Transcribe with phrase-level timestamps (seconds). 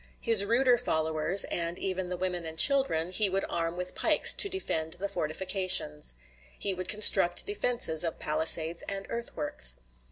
[0.19, 4.49] His ruder followers, and even the women and children, he would arm with pikes to
[4.49, 6.15] defend the fortifications.
[6.57, 9.75] He would construct defenses of palisades and earth works.